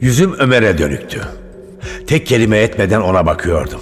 Yüzüm 0.00 0.34
Ömer'e 0.38 0.78
dönüktü. 0.78 1.20
Tek 2.06 2.26
kelime 2.26 2.58
etmeden 2.58 3.00
ona 3.00 3.26
bakıyordum. 3.26 3.80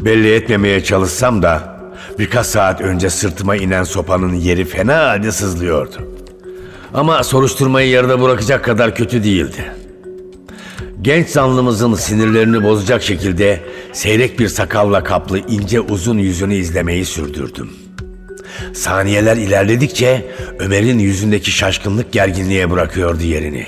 Belli 0.00 0.34
etmemeye 0.34 0.84
çalışsam 0.84 1.42
da 1.42 1.80
birkaç 2.18 2.46
saat 2.46 2.80
önce 2.80 3.10
sırtıma 3.10 3.56
inen 3.56 3.84
sopanın 3.84 4.34
yeri 4.34 4.64
fena 4.64 5.08
halde 5.08 5.32
sızlıyordu. 5.32 5.96
Ama 6.94 7.24
soruşturmayı 7.24 7.88
yarıda 7.88 8.22
bırakacak 8.22 8.64
kadar 8.64 8.94
kötü 8.94 9.24
değildi. 9.24 9.79
Genç 11.02 11.28
zanlımızın 11.28 11.94
sinirlerini 11.94 12.62
bozacak 12.62 13.02
şekilde 13.02 13.60
seyrek 13.92 14.38
bir 14.38 14.48
sakalla 14.48 15.04
kaplı 15.04 15.38
ince 15.38 15.80
uzun 15.80 16.18
yüzünü 16.18 16.54
izlemeyi 16.54 17.04
sürdürdüm. 17.04 17.70
Saniyeler 18.72 19.36
ilerledikçe 19.36 20.26
Ömer'in 20.58 20.98
yüzündeki 20.98 21.50
şaşkınlık 21.50 22.12
gerginliğe 22.12 22.70
bırakıyordu 22.70 23.22
yerini. 23.22 23.66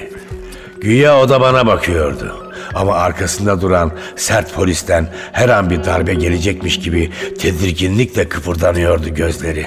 Güya 0.80 1.20
o 1.20 1.28
da 1.28 1.40
bana 1.40 1.66
bakıyordu. 1.66 2.52
Ama 2.74 2.94
arkasında 2.94 3.60
duran 3.60 3.92
sert 4.16 4.54
polisten 4.54 5.08
her 5.32 5.48
an 5.48 5.70
bir 5.70 5.84
darbe 5.84 6.14
gelecekmiş 6.14 6.80
gibi 6.80 7.10
tedirginlikle 7.38 8.28
kıpırdanıyordu 8.28 9.08
gözleri. 9.08 9.66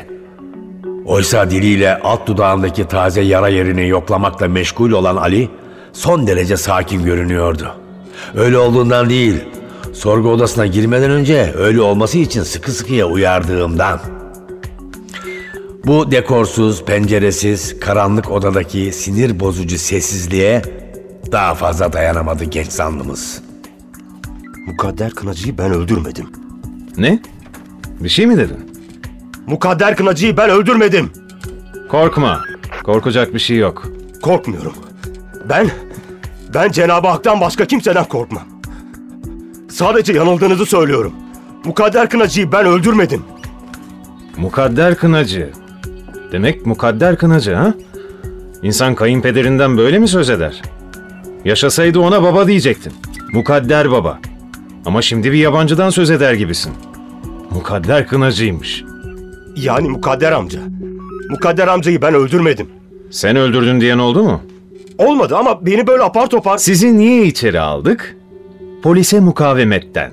Oysa 1.05 1.51
diliyle 1.51 1.99
alt 1.99 2.27
dudağındaki 2.27 2.87
taze 2.87 3.21
yara 3.21 3.47
yerini 3.47 3.87
yoklamakla 3.87 4.47
meşgul 4.47 4.91
olan 4.91 5.15
Ali 5.15 5.49
son 5.95 6.27
derece 6.27 6.57
sakin 6.57 7.05
görünüyordu. 7.05 7.75
Öyle 8.35 8.57
olduğundan 8.57 9.09
değil, 9.09 9.43
sorgu 9.93 10.29
odasına 10.29 10.65
girmeden 10.67 11.11
önce 11.11 11.53
öyle 11.57 11.81
olması 11.81 12.17
için 12.17 12.43
sıkı 12.43 12.71
sıkıya 12.71 13.05
uyardığımdan. 13.05 13.99
Bu 15.85 16.11
dekorsuz, 16.11 16.85
penceresiz, 16.85 17.79
karanlık 17.79 18.31
odadaki 18.31 18.91
sinir 18.91 19.39
bozucu 19.39 19.77
sessizliğe 19.77 20.61
daha 21.31 21.55
fazla 21.55 21.93
dayanamadı 21.93 22.43
genç 22.43 22.67
zanlımız. 22.67 23.41
Mukadder 24.67 25.11
Kınacı'yı 25.11 25.57
ben 25.57 25.71
öldürmedim. 25.71 26.29
Ne? 26.97 27.19
Bir 27.99 28.09
şey 28.09 28.25
mi 28.25 28.37
dedin? 28.37 28.71
Mukadder 29.47 29.95
Kınacı'yı 29.95 30.37
ben 30.37 30.49
öldürmedim. 30.49 31.09
Korkma. 31.89 32.41
Korkacak 32.83 33.33
bir 33.33 33.39
şey 33.39 33.57
yok. 33.57 33.87
Korkmuyorum. 34.21 34.73
Ben, 35.49 35.69
ben 36.53 36.71
Cenab-ı 36.71 37.07
Hak'tan 37.07 37.41
başka 37.41 37.65
kimseden 37.65 38.05
korkmam. 38.05 38.43
Sadece 39.69 40.13
yanıldığınızı 40.13 40.65
söylüyorum. 40.65 41.13
Mukadder 41.65 42.09
Kınacı'yı 42.09 42.51
ben 42.51 42.65
öldürmedim. 42.65 43.23
Mukadder 44.37 44.95
kınacı. 44.95 45.49
Demek 46.31 46.65
mukadder 46.65 47.17
kınacı 47.17 47.53
ha? 47.53 47.73
İnsan 48.63 48.95
kayınpederinden 48.95 49.77
böyle 49.77 49.99
mi 49.99 50.07
söz 50.07 50.29
eder? 50.29 50.61
Yaşasaydı 51.45 51.99
ona 51.99 52.23
baba 52.23 52.47
diyecektin. 52.47 52.93
Mukadder 53.33 53.91
baba. 53.91 54.19
Ama 54.85 55.01
şimdi 55.01 55.31
bir 55.31 55.37
yabancıdan 55.37 55.89
söz 55.89 56.09
eder 56.11 56.33
gibisin. 56.33 56.73
Mukadder 57.49 58.07
kınacıymış. 58.07 58.83
Yani 59.55 59.89
Mukadder 59.89 60.31
amca. 60.31 60.59
Mukadder 61.29 61.67
amcayı 61.67 62.01
ben 62.01 62.13
öldürmedim. 62.13 62.67
Sen 63.11 63.35
öldürdün 63.35 63.81
diyen 63.81 63.97
oldu 63.97 64.23
mu? 64.23 64.41
Olmadı 64.97 65.37
ama 65.37 65.65
beni 65.65 65.87
böyle 65.87 66.03
apar 66.03 66.27
topar... 66.27 66.57
Sizi 66.57 66.97
niye 66.97 67.25
içeri 67.25 67.59
aldık? 67.59 68.17
Polise 68.83 69.19
mukavemetten. 69.19 70.11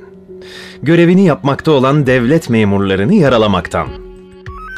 Görevini 0.83 1.25
yapmakta 1.25 1.71
olan 1.73 2.07
devlet 2.07 2.51
memurlarını 2.51 3.15
yaralamaktan. 3.15 3.89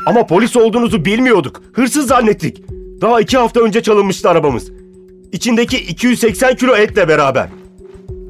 Ama 0.07 0.27
polis 0.27 0.57
olduğunuzu 0.57 1.05
bilmiyorduk. 1.05 1.63
Hırsız 1.73 2.07
zannettik. 2.07 2.63
Daha 3.01 3.21
iki 3.21 3.37
hafta 3.39 3.61
önce 3.61 3.83
çalınmıştı 3.83 4.31
arabamız. 4.31 4.73
İçindeki 5.33 5.77
280 5.79 6.57
kilo 6.57 6.77
etle 6.77 7.09
beraber. 7.09 7.49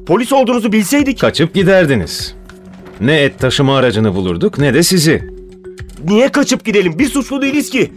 Polis 0.05 0.33
olduğunuzu 0.33 0.71
bilseydik 0.71 1.19
Kaçıp 1.19 1.53
giderdiniz. 1.53 2.35
Ne 3.01 3.21
et 3.21 3.39
taşıma 3.39 3.77
aracını 3.77 4.15
bulurduk 4.15 4.57
ne 4.57 4.73
de 4.73 4.83
sizi. 4.83 5.29
niye 6.07 6.29
kaçıp 6.31 6.65
gidelim? 6.65 6.93
Biz 6.99 7.09
suçlu 7.09 7.41
değiliz 7.41 7.69
ki. 7.69 7.91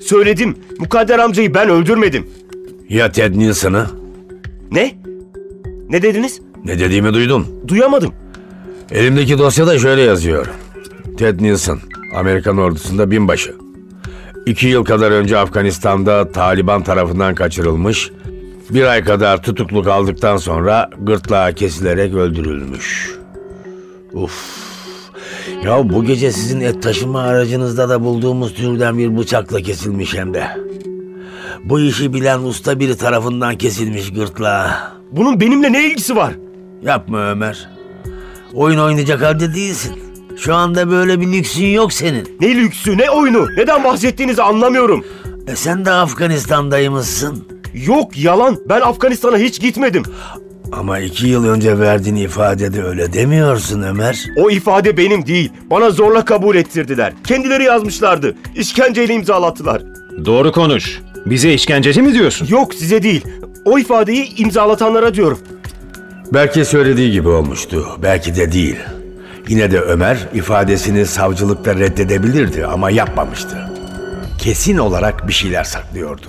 Söyledim. 0.00 0.56
Mukadder 0.78 1.18
amcayı 1.18 1.54
ben 1.54 1.68
öldürmedim. 1.68 2.26
Ya 2.90 3.12
Ted 3.12 3.36
Nilsson'ı? 3.36 3.86
Ne? 4.70 4.94
Ne 5.88 6.02
dediniz? 6.02 6.40
Ne 6.64 6.78
dediğimi 6.78 7.14
duydun. 7.14 7.46
Duyamadım. 7.68 8.12
Elimdeki 8.90 9.38
dosyada 9.38 9.78
şöyle 9.78 10.02
yazıyor. 10.02 10.46
Ted 11.18 11.40
Nilsson, 11.40 11.80
Amerikan 12.16 12.58
ordusunda 12.58 13.10
binbaşı. 13.10 13.54
İki 14.46 14.66
yıl 14.66 14.84
kadar 14.84 15.10
önce 15.10 15.38
Afganistan'da 15.38 16.32
Taliban 16.32 16.82
tarafından 16.82 17.34
kaçırılmış, 17.34 18.10
bir 18.70 18.84
ay 18.84 19.04
kadar 19.04 19.42
tutukluk 19.42 19.86
aldıktan 19.86 20.36
sonra 20.36 20.90
gırtlağı 20.98 21.54
kesilerek 21.54 22.14
öldürülmüş. 22.14 23.18
Uf. 24.12 24.56
Ya 25.64 25.90
bu 25.90 26.04
gece 26.04 26.32
sizin 26.32 26.60
et 26.60 26.82
taşıma 26.82 27.20
aracınızda 27.20 27.88
da 27.88 28.02
bulduğumuz 28.04 28.54
türden 28.54 28.98
bir 28.98 29.18
bıçakla 29.18 29.62
kesilmiş 29.62 30.14
hem 30.14 30.34
de. 30.34 30.44
Bu 31.64 31.80
işi 31.80 32.14
bilen 32.14 32.38
usta 32.42 32.80
biri 32.80 32.96
tarafından 32.96 33.58
kesilmiş 33.58 34.12
gırtlağı. 34.12 34.70
Bunun 35.12 35.40
benimle 35.40 35.72
ne 35.72 35.86
ilgisi 35.86 36.16
var? 36.16 36.32
Yapma 36.82 37.30
Ömer. 37.30 37.68
Oyun 38.54 38.78
oynayacak 38.78 39.22
halde 39.22 39.54
değilsin. 39.54 39.92
Şu 40.36 40.54
anda 40.54 40.90
böyle 40.90 41.20
bir 41.20 41.32
lüksün 41.32 41.66
yok 41.66 41.92
senin. 41.92 42.36
Ne 42.40 42.54
lüksü, 42.56 42.98
ne 42.98 43.10
oyunu? 43.10 43.46
Neden 43.56 43.84
bahsettiğinizi 43.84 44.42
anlamıyorum. 44.42 45.04
E 45.46 45.56
sen 45.56 45.84
de 45.84 45.90
Afganistan'daymışsın. 45.90 47.48
Yok 47.74 48.18
yalan. 48.18 48.56
Ben 48.68 48.80
Afganistan'a 48.80 49.36
hiç 49.38 49.60
gitmedim. 49.60 50.02
Ama 50.72 50.98
iki 50.98 51.26
yıl 51.26 51.48
önce 51.48 51.78
verdiğin 51.78 52.16
ifadede 52.16 52.82
öyle 52.82 53.12
demiyorsun 53.12 53.82
Ömer. 53.82 54.24
O 54.36 54.50
ifade 54.50 54.96
benim 54.96 55.26
değil. 55.26 55.52
Bana 55.70 55.90
zorla 55.90 56.24
kabul 56.24 56.56
ettirdiler. 56.56 57.12
Kendileri 57.26 57.64
yazmışlardı. 57.64 58.36
İşkenceyle 58.56 59.14
imzalattılar. 59.14 59.82
Doğru 60.24 60.52
konuş. 60.52 61.00
Bize 61.26 61.52
işkenceci 61.54 62.02
mi 62.02 62.14
diyorsun? 62.14 62.46
Yok 62.46 62.74
size 62.74 63.02
değil. 63.02 63.24
O 63.64 63.78
ifadeyi 63.78 64.36
imzalatanlara 64.36 65.14
diyorum. 65.14 65.38
Belki 66.32 66.64
söylediği 66.64 67.12
gibi 67.12 67.28
olmuştu. 67.28 67.86
Belki 68.02 68.36
de 68.36 68.52
değil. 68.52 68.76
Yine 69.48 69.70
de 69.70 69.80
Ömer 69.80 70.28
ifadesini 70.34 71.06
savcılıkta 71.06 71.74
reddedebilirdi 71.74 72.66
ama 72.66 72.90
yapmamıştı. 72.90 73.56
Kesin 74.38 74.78
olarak 74.78 75.28
bir 75.28 75.32
şeyler 75.32 75.64
saklıyordu. 75.64 76.26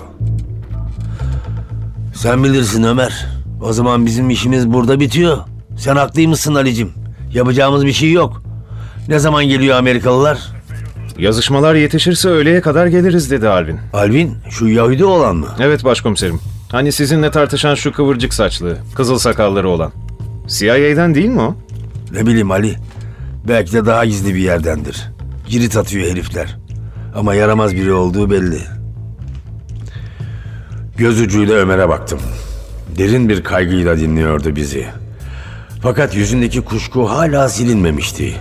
Sen 2.14 2.44
bilirsin 2.44 2.82
Ömer. 2.82 3.26
O 3.62 3.72
zaman 3.72 4.06
bizim 4.06 4.30
işimiz 4.30 4.72
burada 4.72 5.00
bitiyor. 5.00 5.38
Sen 5.78 5.96
haklıymışsın 5.96 6.54
Ali'cim. 6.54 6.92
Yapacağımız 7.34 7.86
bir 7.86 7.92
şey 7.92 8.12
yok. 8.12 8.42
Ne 9.08 9.18
zaman 9.18 9.44
geliyor 9.44 9.76
Amerikalılar? 9.76 10.38
Yazışmalar 11.22 11.74
yetişirse 11.74 12.28
öğleye 12.28 12.60
kadar 12.60 12.86
geliriz 12.86 13.30
dedi 13.30 13.48
Alvin. 13.48 13.80
Alvin 13.92 14.36
şu 14.50 14.68
Yahudi 14.68 15.04
olan 15.04 15.36
mı? 15.36 15.46
Evet 15.60 15.84
başkomiserim. 15.84 16.40
Hani 16.72 16.92
sizinle 16.92 17.30
tartışan 17.30 17.74
şu 17.74 17.92
kıvırcık 17.92 18.34
saçlı, 18.34 18.78
kızıl 18.94 19.18
sakalları 19.18 19.68
olan. 19.68 19.92
CIA'den 20.48 21.14
değil 21.14 21.28
mi 21.28 21.40
o? 21.40 21.56
Ne 22.12 22.26
bileyim 22.26 22.50
Ali. 22.50 22.76
Belki 23.48 23.72
de 23.72 23.86
daha 23.86 24.04
gizli 24.04 24.34
bir 24.34 24.40
yerdendir. 24.40 25.10
Cirit 25.48 25.76
atıyor 25.76 26.10
herifler. 26.10 26.58
Ama 27.14 27.34
yaramaz 27.34 27.74
biri 27.74 27.92
olduğu 27.92 28.30
belli. 28.30 28.60
Göz 30.96 31.20
ucuyla 31.20 31.54
Ömer'e 31.54 31.88
baktım. 31.88 32.20
Derin 32.98 33.28
bir 33.28 33.44
kaygıyla 33.44 33.98
dinliyordu 33.98 34.56
bizi. 34.56 34.86
Fakat 35.82 36.14
yüzündeki 36.14 36.60
kuşku 36.60 37.10
hala 37.10 37.48
silinmemişti. 37.48 38.34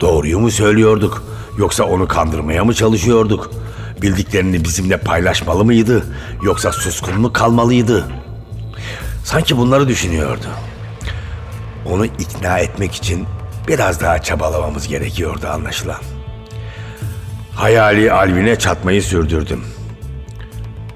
Doğruyu 0.00 0.38
mu 0.38 0.50
söylüyorduk 0.50 1.33
yoksa 1.58 1.84
onu 1.84 2.08
kandırmaya 2.08 2.64
mı 2.64 2.74
çalışıyorduk? 2.74 3.50
Bildiklerini 4.02 4.64
bizimle 4.64 4.96
paylaşmalı 4.96 5.64
mıydı 5.64 6.06
yoksa 6.42 6.72
suskun 6.72 7.20
mu 7.20 7.32
kalmalıydı? 7.32 8.06
Sanki 9.24 9.56
bunları 9.56 9.88
düşünüyordu. 9.88 10.46
Onu 11.90 12.06
ikna 12.06 12.58
etmek 12.58 12.94
için 12.94 13.26
biraz 13.68 14.00
daha 14.00 14.22
çabalamamız 14.22 14.88
gerekiyordu 14.88 15.46
anlaşılan. 15.48 16.00
Hayali 17.56 18.12
Alvin'e 18.12 18.58
çatmayı 18.58 19.02
sürdürdüm. 19.02 19.60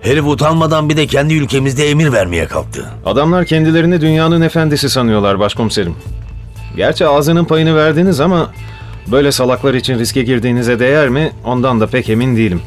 Herif 0.01 0.27
utanmadan 0.27 0.89
bir 0.89 0.97
de 0.97 1.07
kendi 1.07 1.35
ülkemizde 1.35 1.91
emir 1.91 2.13
vermeye 2.13 2.47
kalktı. 2.47 2.87
Adamlar 3.07 3.45
kendilerini 3.45 4.01
dünyanın 4.01 4.41
efendisi 4.41 4.91
sanıyorlar 4.91 5.39
başkomiserim. 5.39 5.95
Gerçi 6.77 7.07
ağzının 7.07 7.45
payını 7.45 7.77
verdiniz 7.77 8.21
ama 8.21 8.53
böyle 9.13 9.33
salaklar 9.33 9.75
için 9.75 9.99
riske 9.99 10.23
girdiğinize 10.23 10.79
değer 10.79 11.09
mi 11.09 11.33
ondan 11.45 11.81
da 11.81 11.87
pek 11.87 12.09
emin 12.09 12.37
değilim. 12.37 12.63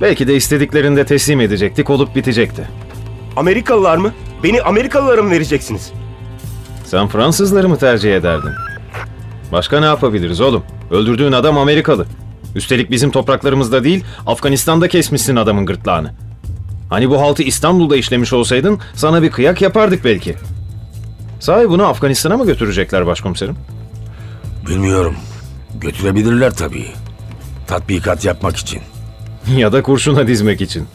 Belki 0.00 0.28
de 0.28 0.36
istediklerinde 0.36 1.06
teslim 1.06 1.40
edecektik 1.40 1.90
olup 1.90 2.16
bitecekti. 2.16 2.68
Amerikalılar 3.36 3.96
mı? 3.96 4.12
Beni 4.42 4.62
Amerikalılara 4.62 5.22
mı 5.22 5.30
vereceksiniz? 5.30 5.92
Sen 6.84 7.08
Fransızları 7.08 7.68
mı 7.68 7.76
tercih 7.78 8.16
ederdin? 8.16 8.52
Başka 9.52 9.80
ne 9.80 9.86
yapabiliriz 9.86 10.40
oğlum? 10.40 10.62
Öldürdüğün 10.90 11.32
adam 11.32 11.58
Amerikalı. 11.58 12.06
Üstelik 12.54 12.90
bizim 12.90 13.10
topraklarımızda 13.10 13.84
değil, 13.84 14.04
Afganistan'da 14.26 14.88
kesmişsin 14.88 15.36
adamın 15.36 15.66
gırtlağını. 15.66 16.10
Hani 16.90 17.10
bu 17.10 17.20
haltı 17.20 17.42
İstanbul'da 17.42 17.96
işlemiş 17.96 18.32
olsaydın 18.32 18.78
sana 18.94 19.22
bir 19.22 19.30
kıyak 19.30 19.62
yapardık 19.62 20.04
belki. 20.04 20.34
Sahi 21.40 21.68
bunu 21.68 21.86
Afganistan'a 21.86 22.36
mı 22.36 22.46
götürecekler 22.46 23.06
başkomiserim? 23.06 23.56
Bilmiyorum. 24.68 25.16
Götürebilirler 25.80 26.54
tabii. 26.54 26.86
Tatbikat 27.66 28.24
yapmak 28.24 28.56
için. 28.56 28.80
ya 29.56 29.72
da 29.72 29.82
kurşuna 29.82 30.26
dizmek 30.26 30.60
için. 30.60 30.86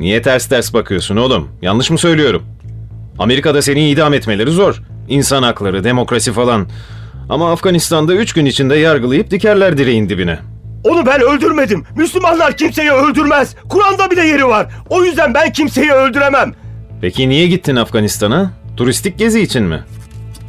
Niye 0.00 0.22
ters 0.22 0.46
ters 0.46 0.74
bakıyorsun 0.74 1.16
oğlum? 1.16 1.48
Yanlış 1.62 1.90
mı 1.90 1.98
söylüyorum? 1.98 2.42
Amerika'da 3.18 3.62
seni 3.62 3.90
idam 3.90 4.14
etmeleri 4.14 4.50
zor. 4.50 4.82
İnsan 5.08 5.42
hakları, 5.42 5.84
demokrasi 5.84 6.32
falan. 6.32 6.68
Ama 7.28 7.52
Afganistan'da 7.52 8.14
üç 8.14 8.32
gün 8.32 8.44
içinde 8.44 8.76
yargılayıp 8.76 9.30
dikerler 9.30 9.78
direğin 9.78 10.08
dibine. 10.08 10.38
Onu 10.84 11.06
ben 11.06 11.20
öldürmedim. 11.20 11.84
Müslümanlar 11.96 12.56
kimseyi 12.56 12.90
öldürmez. 12.90 13.56
Kur'an'da 13.68 14.10
bile 14.10 14.26
yeri 14.26 14.46
var. 14.46 14.66
O 14.88 15.04
yüzden 15.04 15.34
ben 15.34 15.52
kimseyi 15.52 15.92
öldüremem. 15.92 16.54
Peki 17.00 17.28
niye 17.28 17.46
gittin 17.46 17.76
Afganistan'a? 17.76 18.50
Turistik 18.76 19.18
gezi 19.18 19.40
için 19.40 19.62
mi? 19.62 19.82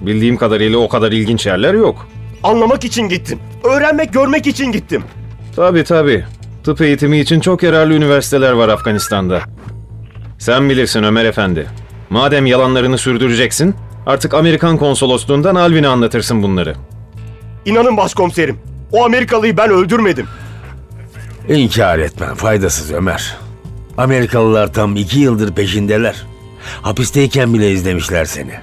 Bildiğim 0.01 0.37
kadarıyla 0.37 0.77
o 0.77 0.89
kadar 0.89 1.11
ilginç 1.11 1.45
yerler 1.45 1.73
yok. 1.73 2.07
Anlamak 2.43 2.85
için 2.85 3.09
gittim. 3.09 3.39
Öğrenmek, 3.63 4.13
görmek 4.13 4.47
için 4.47 4.71
gittim. 4.71 5.03
Tabii 5.55 5.83
tabii. 5.83 6.25
Tıp 6.63 6.81
eğitimi 6.81 7.19
için 7.19 7.39
çok 7.39 7.63
yararlı 7.63 7.93
üniversiteler 7.93 8.51
var 8.51 8.69
Afganistan'da. 8.69 9.41
Sen 10.39 10.69
bilirsin 10.69 11.03
Ömer 11.03 11.25
Efendi. 11.25 11.67
Madem 12.09 12.45
yalanlarını 12.45 12.97
sürdüreceksin, 12.97 13.75
artık 14.05 14.33
Amerikan 14.33 14.77
konsolosluğundan 14.77 15.55
Alvin'e 15.55 15.87
anlatırsın 15.87 16.43
bunları. 16.43 16.75
İnanın 17.65 17.97
başkomiserim. 17.97 18.57
O 18.91 19.05
Amerikalıyı 19.05 19.57
ben 19.57 19.69
öldürmedim. 19.69 20.25
İnkar 21.49 21.99
etmen 21.99 22.35
faydasız 22.35 22.91
Ömer. 22.91 23.37
Amerikalılar 23.97 24.73
tam 24.73 24.95
iki 24.95 25.19
yıldır 25.19 25.53
peşindeler. 25.53 26.25
Hapisteyken 26.81 27.53
bile 27.53 27.71
izlemişler 27.71 28.25
seni. 28.25 28.53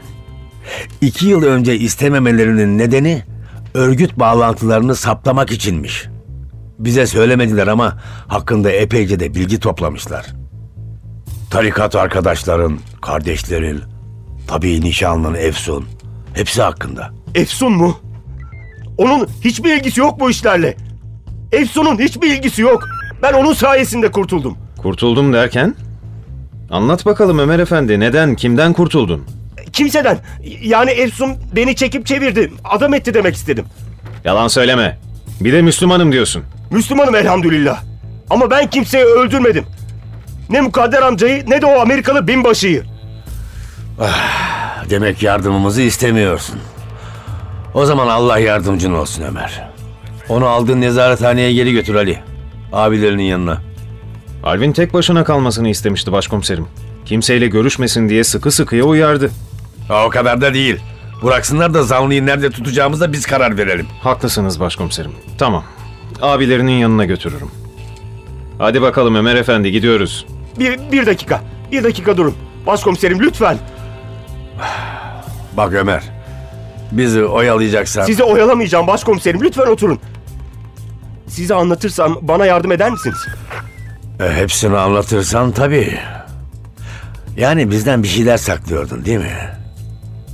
İki 1.00 1.26
yıl 1.26 1.42
önce 1.42 1.76
istememelerinin 1.76 2.78
nedeni 2.78 3.22
örgüt 3.74 4.18
bağlantılarını 4.18 4.94
saplamak 4.94 5.52
içinmiş. 5.52 6.06
Bize 6.78 7.06
söylemediler 7.06 7.66
ama 7.66 7.98
hakkında 8.28 8.70
epeyce 8.70 9.20
de 9.20 9.34
bilgi 9.34 9.60
toplamışlar. 9.60 10.26
Tarikat 11.50 11.96
arkadaşların, 11.96 12.78
kardeşlerin, 13.02 13.80
tabii 14.46 14.80
nişanlın 14.80 15.34
Efsun, 15.34 15.84
hepsi 16.34 16.62
hakkında. 16.62 17.10
Efsun 17.34 17.72
mu? 17.72 17.98
Onun 18.98 19.26
hiçbir 19.44 19.76
ilgisi 19.76 20.00
yok 20.00 20.20
bu 20.20 20.30
işlerle. 20.30 20.76
Efsun'un 21.52 21.98
hiçbir 21.98 22.36
ilgisi 22.36 22.62
yok. 22.62 22.84
Ben 23.22 23.32
onun 23.32 23.52
sayesinde 23.52 24.10
kurtuldum. 24.10 24.56
Kurtuldum 24.78 25.32
derken? 25.32 25.74
Anlat 26.70 27.06
bakalım 27.06 27.38
Ömer 27.38 27.58
Efendi. 27.58 28.00
Neden, 28.00 28.34
kimden 28.34 28.72
kurtuldun? 28.72 29.24
Kimseden. 29.74 30.18
Yani 30.62 30.90
Efsun 30.90 31.36
beni 31.56 31.76
çekip 31.76 32.06
çevirdi. 32.06 32.52
Adam 32.64 32.94
etti 32.94 33.14
demek 33.14 33.34
istedim. 33.34 33.64
Yalan 34.24 34.48
söyleme. 34.48 34.98
Bir 35.40 35.52
de 35.52 35.62
Müslümanım 35.62 36.12
diyorsun. 36.12 36.42
Müslümanım 36.70 37.14
elhamdülillah. 37.14 37.82
Ama 38.30 38.50
ben 38.50 38.70
kimseyi 38.70 39.04
öldürmedim. 39.04 39.64
Ne 40.50 40.60
Mukadder 40.60 41.02
amcayı 41.02 41.50
ne 41.50 41.62
de 41.62 41.66
o 41.66 41.80
Amerikalı 41.80 42.28
binbaşıyı. 42.28 42.82
Demek 44.90 45.22
yardımımızı 45.22 45.82
istemiyorsun. 45.82 46.58
O 47.74 47.86
zaman 47.86 48.08
Allah 48.08 48.38
yardımcın 48.38 48.92
olsun 48.92 49.22
Ömer. 49.22 49.68
Onu 50.28 50.46
aldığın 50.46 50.80
nezarethaneye 50.80 51.52
geri 51.52 51.72
götür 51.72 51.94
Ali. 51.94 52.18
Abilerinin 52.72 53.22
yanına. 53.22 53.58
Alvin 54.44 54.72
tek 54.72 54.94
başına 54.94 55.24
kalmasını 55.24 55.68
istemişti 55.68 56.12
başkomiserim. 56.12 56.66
Kimseyle 57.04 57.46
görüşmesin 57.46 58.08
diye 58.08 58.24
sıkı 58.24 58.50
sıkıya 58.50 58.84
uyardı. 58.84 59.30
Ha, 59.88 60.06
o 60.06 60.10
kadar 60.10 60.40
da 60.40 60.54
değil. 60.54 60.80
Bıraksınlar 61.22 61.74
da 61.74 61.82
zanlıyı 61.82 62.26
nerede 62.26 62.50
tutacağımıza 62.50 63.12
biz 63.12 63.26
karar 63.26 63.56
verelim. 63.58 63.86
Haklısınız 64.02 64.60
başkomiserim. 64.60 65.12
Tamam. 65.38 65.64
Abilerinin 66.22 66.72
yanına 66.72 67.04
götürürüm. 67.04 67.50
Hadi 68.58 68.82
bakalım 68.82 69.14
Ömer 69.14 69.36
Efendi 69.36 69.72
gidiyoruz. 69.72 70.26
Bir, 70.58 70.80
bir 70.92 71.06
dakika. 71.06 71.40
Bir 71.72 71.84
dakika 71.84 72.16
durun. 72.16 72.34
Başkomiserim 72.66 73.20
lütfen. 73.20 73.58
Bak 75.56 75.72
Ömer. 75.72 76.02
Bizi 76.92 77.24
oyalayacaksan... 77.24 78.04
Sizi 78.04 78.22
oyalamayacağım 78.24 78.86
başkomiserim. 78.86 79.42
Lütfen 79.42 79.66
oturun. 79.66 80.00
Size 81.28 81.54
anlatırsam 81.54 82.18
bana 82.22 82.46
yardım 82.46 82.72
eder 82.72 82.90
misiniz? 82.90 83.26
E, 84.20 84.32
hepsini 84.32 84.76
anlatırsan 84.76 85.52
tabii. 85.52 85.98
Yani 87.36 87.70
bizden 87.70 88.02
bir 88.02 88.08
şeyler 88.08 88.36
saklıyordun 88.36 89.04
değil 89.04 89.18
mi? 89.18 89.53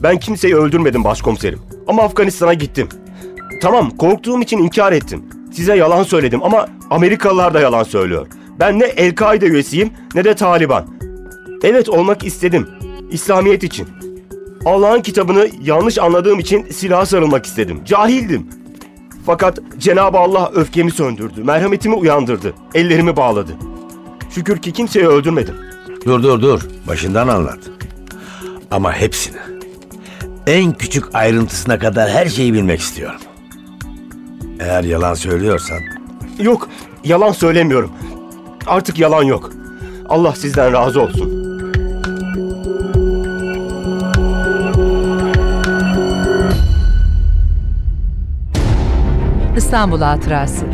Ben 0.02 0.18
kimseyi 0.18 0.56
öldürmedim 0.56 1.04
başkomiserim. 1.04 1.58
Ama 1.86 2.02
Afganistan'a 2.02 2.54
gittim. 2.54 2.88
Tamam 3.62 3.90
korktuğum 3.90 4.40
için 4.42 4.58
inkar 4.58 4.92
ettim. 4.92 5.24
Size 5.52 5.76
yalan 5.76 6.02
söyledim 6.02 6.42
ama 6.42 6.68
Amerikalılar 6.90 7.54
da 7.54 7.60
yalan 7.60 7.82
söylüyor. 7.82 8.26
Ben 8.60 8.78
ne 8.78 8.84
El-Kaide 8.84 9.46
üyesiyim 9.46 9.90
ne 10.14 10.24
de 10.24 10.34
Taliban. 10.34 10.86
Evet 11.64 11.88
olmak 11.88 12.24
istedim. 12.24 12.68
İslamiyet 13.10 13.62
için. 13.64 13.88
Allah'ın 14.64 15.00
kitabını 15.00 15.48
yanlış 15.62 15.98
anladığım 15.98 16.38
için 16.38 16.66
silaha 16.70 17.06
sarılmak 17.06 17.46
istedim. 17.46 17.80
Cahildim. 17.84 18.46
Fakat 19.26 19.58
Cenab-ı 19.78 20.18
Allah 20.18 20.50
öfkemi 20.54 20.90
söndürdü. 20.90 21.44
Merhametimi 21.44 21.94
uyandırdı. 21.94 22.54
Ellerimi 22.74 23.16
bağladı. 23.16 23.52
Şükür 24.30 24.58
ki 24.58 24.72
kimseyi 24.72 25.06
öldürmedim. 25.06 25.54
Dur 26.04 26.22
dur 26.22 26.42
dur. 26.42 26.60
Başından 26.88 27.28
anlat. 27.28 27.58
Ama 28.70 28.92
hepsini. 28.92 29.60
En 30.50 30.72
küçük 30.72 31.14
ayrıntısına 31.14 31.78
kadar 31.78 32.10
her 32.10 32.26
şeyi 32.26 32.54
bilmek 32.54 32.80
istiyorum. 32.80 33.20
Eğer 34.60 34.84
yalan 34.84 35.14
söylüyorsan 35.14 35.78
Yok, 36.38 36.68
yalan 37.04 37.32
söylemiyorum. 37.32 37.90
Artık 38.66 38.98
yalan 38.98 39.22
yok. 39.22 39.52
Allah 40.08 40.34
sizden 40.34 40.72
razı 40.72 41.02
olsun. 41.02 41.30
İstanbul 49.56 50.00
Hatırası 50.00 50.66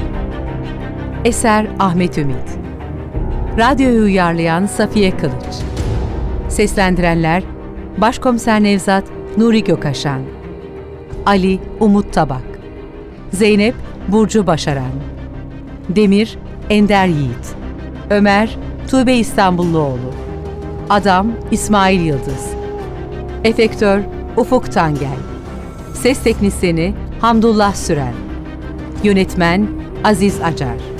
Eser 1.24 1.66
Ahmet 1.78 2.18
Ümit 2.18 2.58
Radyoyu 3.58 4.02
uyarlayan 4.02 4.66
Safiye 4.66 5.16
Kılıç 5.16 5.54
Seslendirenler 6.48 7.42
Başkomiser 7.98 8.62
Nevzat 8.62 9.15
Nuri 9.36 9.64
Gökaşan 9.64 10.20
Ali 11.26 11.58
Umut 11.80 12.12
Tabak 12.12 12.42
Zeynep 13.32 13.74
Burcu 14.08 14.46
Başaran 14.46 14.92
Demir 15.88 16.38
Ender 16.70 17.06
Yiğit 17.06 17.54
Ömer 18.10 18.58
Tuğbe 18.90 19.14
İstanbulluoğlu 19.14 20.12
Adam 20.90 21.32
İsmail 21.50 22.00
Yıldız 22.00 22.50
Efektör 23.44 24.00
Ufuk 24.36 24.72
Tangel 24.72 25.18
Ses 25.94 26.22
Teknisini 26.22 26.94
Hamdullah 27.20 27.74
Süren 27.74 28.14
Yönetmen 29.02 29.68
Aziz 30.04 30.40
Acar 30.42 30.95